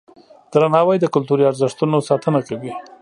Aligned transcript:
درناوی 0.51 0.97
د 0.99 1.05
کلتوري 1.13 1.43
ارزښتونو 1.51 2.05
ساتنه 2.09 2.39
کوي. 2.47 2.73